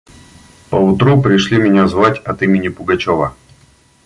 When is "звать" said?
1.87-2.17